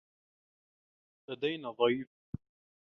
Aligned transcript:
لدينا 1.29 1.71
ضيف. 1.71 2.09